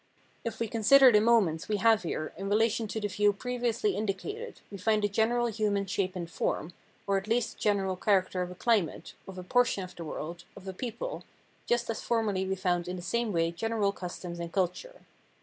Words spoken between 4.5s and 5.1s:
we find a